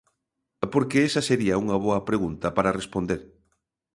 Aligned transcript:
Porque 0.73 0.97
esa 1.07 1.27
sería 1.29 1.61
unha 1.63 1.77
boa 1.85 1.99
pregunta 2.09 2.47
para 2.57 2.75
responder. 2.79 3.21